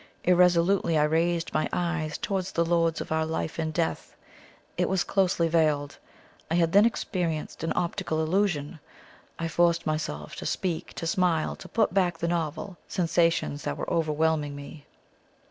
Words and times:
Irresolutely 0.23 0.97
I 0.97 1.03
raised 1.03 1.53
my 1.53 1.69
eyes 1.71 2.17
towards 2.17 2.51
the 2.53 2.65
"Lords 2.65 3.01
of 3.01 3.11
our 3.11 3.23
Life 3.23 3.59
and 3.59 3.71
Death." 3.71 4.15
It 4.75 4.89
was 4.89 5.03
closely 5.03 5.47
veiled. 5.47 5.99
I 6.49 6.55
had 6.55 6.71
then 6.71 6.87
experienced 6.87 7.63
an 7.63 7.71
optical 7.75 8.19
illusion. 8.19 8.79
I 9.37 9.47
forced 9.47 9.85
myself 9.85 10.35
to 10.37 10.45
speak 10.47 10.93
to 10.95 11.05
smile 11.05 11.55
to 11.55 11.69
put 11.69 11.93
back 11.93 12.17
the 12.17 12.27
novel 12.27 12.77
sensations 12.87 13.61
that 13.61 13.77
were 13.77 13.93
overwhelming 13.93 14.55
me. 14.55 14.87